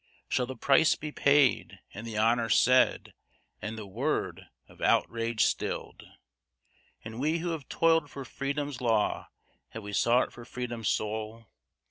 [0.27, 3.13] Shall the price be paid and the honor said,
[3.61, 6.01] and the word of outrage stilled?
[7.05, 9.27] And we who have toiled for freedom's law,
[9.69, 11.45] have we sought for freedom's soul?